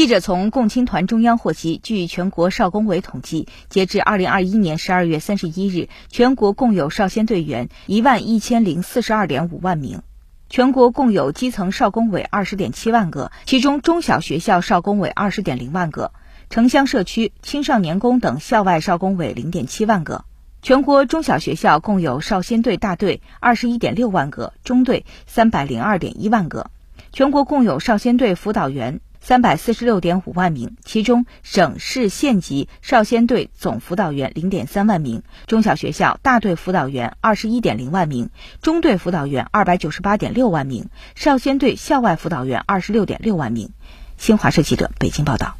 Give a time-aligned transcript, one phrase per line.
[0.00, 10.00] 记者从共青团中央获悉，据全国少工委统计，截至二零二一年十二月三十一日，全国共有少先队员一万一千零四十二点五万名。
[10.48, 16.12] 全国共有基层少工委二十点七万个，其中中小学校少工委二十点零万个，
[16.48, 20.24] 城乡社区、青少年宫等校外少工委零点七万个。
[20.62, 26.70] 全国中小学校共有少先队大队二十一点六万个，中队三百零二点一万个。
[27.12, 29.02] 全国共有少先队辅导员。
[29.20, 38.30] 三百四十六点五万名，其中省市县级少先队总辅导员零点三万名，中小学校大队辅导员二十一点零万名，
[38.62, 43.70] 中队辅导员二百九十八点六万名，少先队校外辅导员二十六点六万名。
[44.16, 45.56] 新华社记者北京报道。